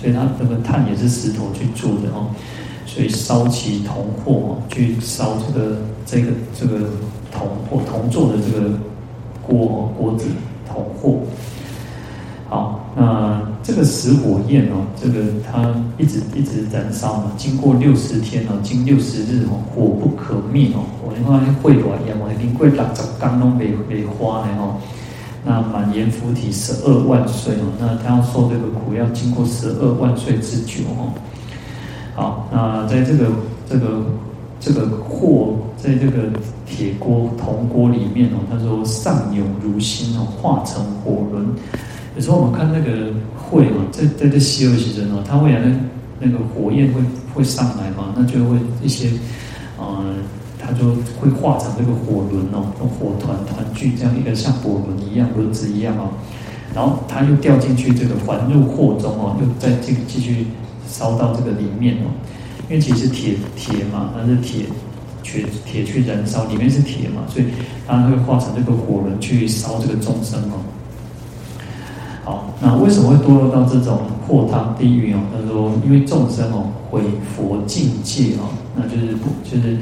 [0.00, 2.26] 所以它这个炭也是石头去做的哦，
[2.86, 6.90] 所以烧其铜货哦，去烧这个这个这个
[7.32, 8.70] 铜货铜做的这个
[9.46, 10.26] 锅锅子
[10.68, 11.20] 铜货，
[12.48, 13.53] 好那。
[13.64, 20.84] 这个石火焰哦，这个它一直一直燃烧嘛，经过六十天哦，经六十日哦，火不可灭哦。
[21.02, 24.76] 我另外会暖一样哦，经过六十天都没没花呢哦。
[25.46, 31.12] 那满阎浮体十二万岁哦，那他要受这个苦要经过十二万岁之久哦。
[32.14, 33.30] 好，那在这个
[33.66, 34.04] 这个
[34.60, 36.28] 这个火，在这个
[36.66, 41.46] 铁锅铜锅里面哦，他说上涌如薪哦，化成火轮。
[42.16, 45.74] 有时候我们看那个会嘛，在在这西游记中哦，它未来那
[46.20, 47.00] 那个火焰会
[47.34, 49.10] 会上来嘛，那就会一些，
[49.76, 50.14] 呃，
[50.58, 56.08] 它就会化成这个火轮哦，用火团团聚这样一个像火轮一样轮子一样哦，
[56.72, 60.46] 然后它又掉进去这个环入火中哦，又再继继续
[60.86, 62.14] 烧到这个里面哦，
[62.68, 64.66] 因为其实铁铁嘛，它是铁
[65.24, 67.46] 铁铁去燃烧，里面是铁嘛，所以
[67.88, 70.62] 它会化成这个火轮去烧这个众生哦。
[72.24, 75.20] 好，那为什么会堕落到这种破汤地狱哦？
[75.30, 77.02] 他说，因为众生哦毁
[77.36, 79.12] 佛境界哦，那就是
[79.44, 79.76] 就是，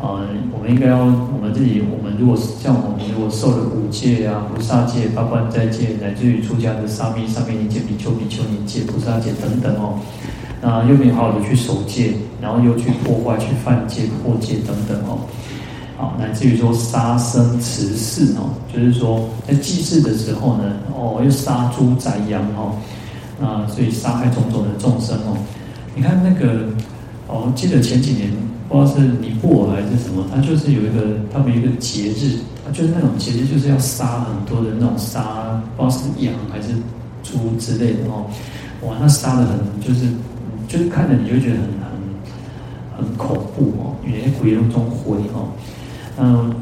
[0.00, 9.98] 呃，我们应该要我们自己，我们如果像我们如果受了五戒啊、菩萨戒、八关斋戒，乃至于出家的沙弥、沙弥尼戒、比丘、比丘尼戒、菩萨戒等等哦，
[10.62, 15.26] 那又没有好好的去守戒，然后又去破坏、去犯戒、破戒等等哦。
[15.98, 22.72] 啊，乃至于说杀生持事哦，就是说在祭祀的时候呢，哦，又杀猪宰羊哦，
[23.44, 25.36] 啊，所以杀害种种的众生哦。
[25.96, 26.66] 你看那个，
[27.26, 28.30] 哦，记得前几年
[28.68, 32.38] 不知道是尼泊尔还是什么，他就是有一个他们一个节日，
[32.72, 36.68] 就是那种节日就是要杀很多的那种杀，不知道是羊还是
[37.24, 38.24] 猪之类的哦。
[38.86, 40.06] 哇，那杀的很，就是
[40.68, 41.64] 就是看着你就觉得很
[42.96, 45.48] 很很恐怖哦，因为鬼龙中灰哦。
[46.20, 46.52] 嗯，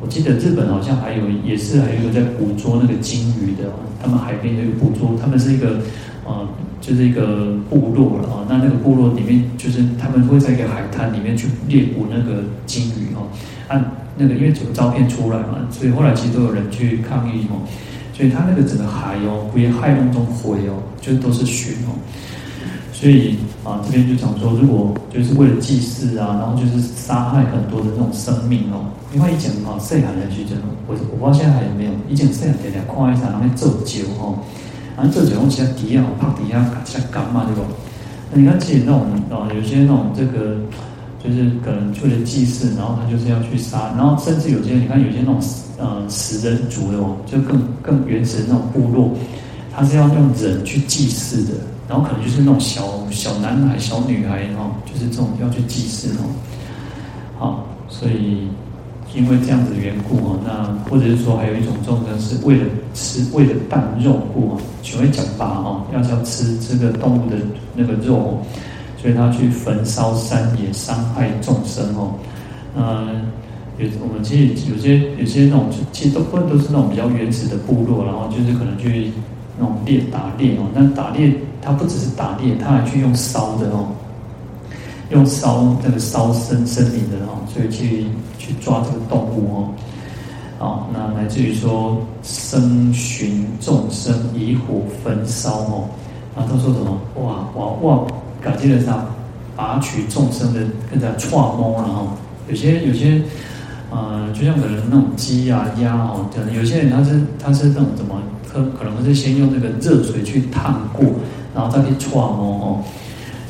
[0.00, 3.70] 我记得日本好像还有，也是还有一个在捕捉那个鲸鱼的，
[4.02, 5.80] 他们海边那个捕捉，他们是一个，
[6.26, 6.46] 呃，
[6.80, 8.46] 就是一个部落了啊。
[8.48, 13.28] 那那个部落里面，就是他们会在一个海滩里面去猎捕那个鲸鱼哦。
[13.68, 13.82] 按
[14.18, 17.64] 那个，因为有照片出来嘛，所以后来其实都有人去抗议哦。
[18.12, 21.96] 所以他那个整个海哦，不也海浪中灰哦，就都是血哦。
[22.98, 28.88] 所以啊，这边就讲说，如果就是为了祭祀啊，然后就是杀害很多的那种生命哦。
[29.12, 30.56] 另外一讲啊，细汉的时阵，
[30.88, 31.90] 我我不知道现在还有没有。
[32.08, 34.38] 以前细汉在在看一场，然后做酒哦，
[34.96, 37.60] 然后做酒用其他底下泡底下下干嘛对不？
[38.32, 40.56] 那你看其实那种啊，有些那种这个
[41.22, 45.38] 就是可能为了祭祀，然后他就是要去杀，然后甚至有些你看有些那种
[45.76, 49.10] 呃食人族的哦，就更更原始的那种部落，
[49.76, 51.52] 他是要用人去祭祀的。
[51.88, 56.26] 然后可能就是那种小小男孩、小女孩哦，就是这种要去祭祀哦。
[57.38, 58.48] 好，所以
[59.14, 67.36] 因为这样子的缘故哦，那或者是说还有一种众生是为了吃为了啖肉故哦，只会讲法哦，要要吃这个动物的
[67.76, 68.42] 那个肉哦，
[69.00, 72.14] 所以他去焚烧山野，伤害众生哦。
[72.74, 73.30] 嗯，
[73.78, 79.12] 有我们其实有些有些那种其实都不都是那种比较原始的部落，然后就是可能去。
[79.58, 81.32] 那种猎打猎哦，那打猎
[81.62, 83.88] 他不只是打猎，他还去用烧的哦，
[85.10, 88.06] 用烧那个烧生生灵的哦，所以去
[88.38, 89.68] 去抓这个动物哦，
[90.58, 95.88] 好，那来自于说生寻众生以火焚烧哦，
[96.36, 96.98] 啊他说什么？
[97.16, 98.06] 哇哇哇！
[98.42, 99.04] 感觉得上
[99.56, 102.08] 拔取众生的更加串摸然后
[102.48, 103.20] 有些有些
[103.90, 108.20] 呃，就像可能那种鸡啊、鸭哦，可能有些人他是他是那种怎么，
[108.56, 111.04] 可可能是先用那个热水去烫过，
[111.54, 112.84] 然后再去搓磨哦，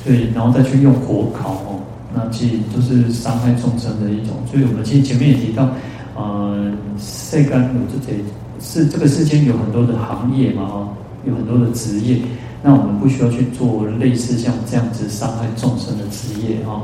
[0.04, 1.80] 对，然后再去用火烤哦，
[2.12, 4.36] 那其实都是伤害众生的一种。
[4.50, 5.68] 所以我们其实前面也提到，
[6.16, 8.18] 呃，世间有这些
[8.60, 10.88] 是这个世间有很多的行业嘛哦，
[11.24, 12.18] 有很多的职业，
[12.62, 16.82] 那我们不需要去做类似像这样子伤害众生的职业哈。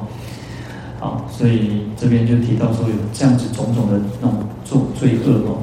[1.00, 5.58] 好，所以这边就提到说有这样子种种的那种做罪恶哦，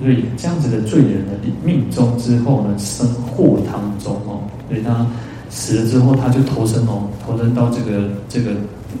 [0.00, 1.32] 所以这样子的罪人呢，
[1.64, 5.06] 命终之后呢，生祸汤中哦，所以他
[5.50, 8.52] 死了之后，他就投生哦，投生到这个这个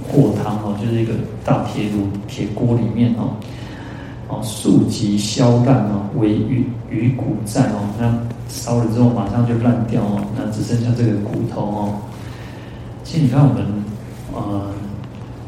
[0.08, 3.30] 祸汤哦，就是一个大铁炉铁锅里面哦，
[4.28, 8.12] 哦，速即烧烂哦，为鱼鱼骨在哦，那
[8.48, 11.94] 烧了之后马上就烂掉哦，那只剩下这个骨头哦。
[13.04, 13.64] 其实你看我们
[14.34, 14.72] 呃。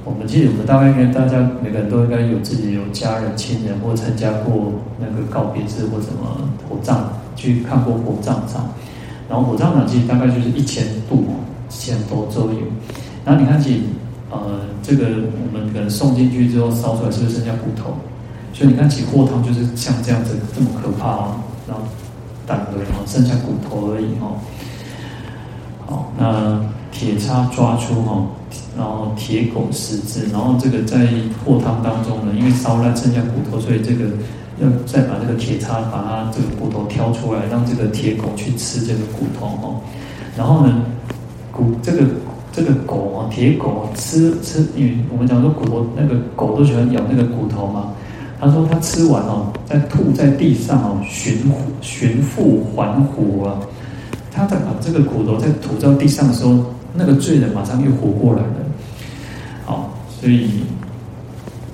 [0.05, 6.97] 我们记得，我们大概应该大家每个人都应该有自己有家人、亲人，或参加过那个告别式或什么火葬，
[7.37, 8.71] 去看过火葬场。
[9.29, 12.59] 然后火葬场其实大概就是一千度哦，一千多左右。
[13.25, 13.83] 然后你看起，
[14.31, 17.95] 呃，这个我们可能送进去之后烧出来，是不是剩下骨头？
[18.53, 21.35] 所以你看起火汤就是像这样子这么可怕哦，
[21.69, 21.85] 然后
[22.47, 24.41] 胆堆哦，剩下骨头而已哦。
[25.87, 26.61] 好，那
[26.93, 28.27] 铁叉抓出哦。
[28.77, 31.07] 然后铁狗食之，然后这个在
[31.45, 34.07] 祸汤当中呢，因为烧烂剩下骨头，所以这个
[34.59, 39.81] 要再把这个铁叉把它这个骨头挑出来，让这个铁狗去吃这个骨头哦。
[40.37, 40.83] 然后呢，
[41.53, 42.03] 骨这个
[42.53, 47.93] 这个狗啊，铁狗吃吃，因为我们讲说骨头那个狗都喜欢咬那个骨头嘛。
[48.41, 53.61] 他说他吃完哦，在吐在地上哦，循循复还虎啊。
[54.33, 56.65] 他在把这个骨头在吐到地上的时候。
[56.95, 58.55] 那个罪人马上又活过来了，
[59.65, 60.65] 好，所以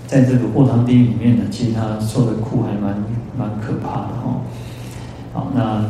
[0.07, 3.03] 在这个卧汤地狱里面呢，其实他受的苦还蛮
[3.37, 4.41] 蛮可怕的哈。
[5.33, 5.85] 好，那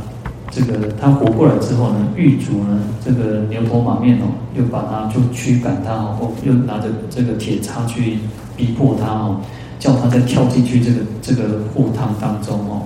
[0.50, 8.18] 这个他活过来之后呢，狱卒呢，这个牛头马面哦，又把他就驱赶他哦，又拿着这个铁叉去
[8.56, 9.40] 逼迫他哦，
[9.78, 12.82] 叫他再跳进去这个这个卧汤当中哦。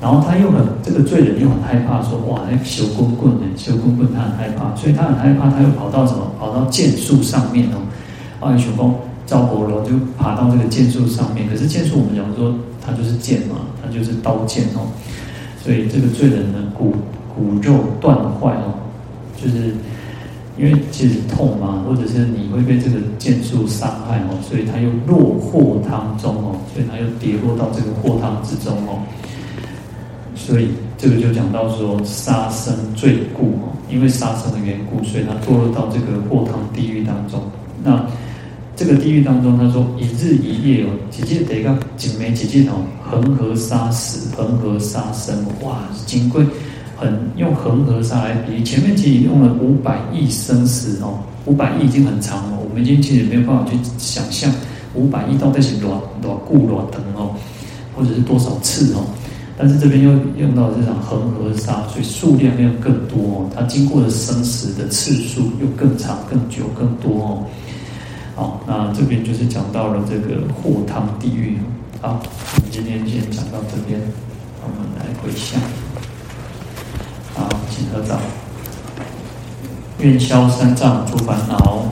[0.00, 3.42] 然后他又很这个罪人又很害怕说，哇，那修棍棍呢？
[3.54, 6.32] 修棍棍他很害怕，所以他很害怕，他又跑到什么？
[6.38, 7.76] 跑到剑树上面哦。
[8.40, 8.94] 啊，修公
[9.26, 11.46] 赵伯罗就爬到这个剑树上面。
[11.46, 14.88] 可是剑树我们讲说，它就是剑嘛，它就是刀剑哦。
[15.62, 16.94] 所以这个罪人呢，骨
[17.36, 18.80] 骨肉断坏哦，
[19.36, 19.74] 就是
[20.56, 29.04] 因为其实痛嘛，或者是你会被这个剑树伤害哦，所以他又落祸汤中哦，所以他又跌落到这个祸汤之中哦。
[30.46, 37.40] 所以这个就讲到说杀生罪故哦，因为杀生的缘故，所以他堕落到这个祸汤地狱当中。
[37.84, 38.04] 那
[38.74, 46.44] 这个地狱当中，他说一日一夜哦，姐姐得一个几枚几记哦，恒河沙死，恒河沙生，哇，金贵
[46.96, 54.50] 很用恒河沙来比喻，前面其实用了五百亿生死哦，五百亿已经很长了，我们已经其实没有办法去想象
[54.94, 57.30] 五百亿到底是多多固多疼哦，
[57.94, 59.04] 或者是多少次哦。
[59.60, 63.50] 但是这边又用到这场恒河沙，所以数量又更多哦。
[63.54, 67.44] 它经过的生死的次数又更长、更久、更多哦。
[68.34, 71.58] 好，那这边就是讲到了这个祸汤地狱。
[72.00, 72.22] 好，
[72.56, 74.00] 我们今天先讲到这边，
[74.62, 75.60] 我们来回向。
[77.34, 78.18] 好，请合掌。
[79.98, 81.84] 愿消三障诸烦恼，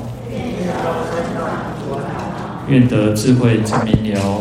[2.66, 4.40] 愿得智慧真明了。